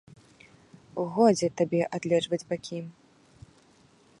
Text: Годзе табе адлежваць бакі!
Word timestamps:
Годзе 1.17 1.47
табе 1.61 1.81
адлежваць 1.99 2.43
бакі! 2.55 2.79